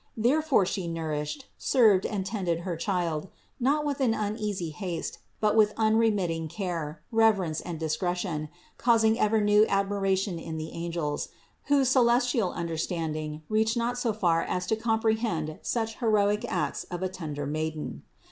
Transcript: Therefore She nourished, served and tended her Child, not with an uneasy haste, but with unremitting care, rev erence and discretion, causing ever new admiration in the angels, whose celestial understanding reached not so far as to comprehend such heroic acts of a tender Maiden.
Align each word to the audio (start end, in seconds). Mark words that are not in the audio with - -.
Therefore 0.17 0.65
She 0.65 0.87
nourished, 0.87 1.45
served 1.59 2.07
and 2.07 2.25
tended 2.25 2.61
her 2.61 2.75
Child, 2.75 3.27
not 3.59 3.85
with 3.85 3.99
an 3.99 4.15
uneasy 4.15 4.71
haste, 4.71 5.19
but 5.39 5.55
with 5.55 5.75
unremitting 5.77 6.47
care, 6.47 7.03
rev 7.11 7.35
erence 7.35 7.61
and 7.63 7.79
discretion, 7.79 8.49
causing 8.79 9.19
ever 9.19 9.39
new 9.39 9.63
admiration 9.69 10.39
in 10.39 10.57
the 10.57 10.71
angels, 10.71 11.27
whose 11.65 11.89
celestial 11.89 12.49
understanding 12.51 13.43
reached 13.47 13.77
not 13.77 13.95
so 13.95 14.11
far 14.11 14.41
as 14.41 14.65
to 14.65 14.75
comprehend 14.75 15.59
such 15.61 15.99
heroic 15.99 16.45
acts 16.51 16.83
of 16.85 17.03
a 17.03 17.07
tender 17.07 17.45
Maiden. 17.45 18.01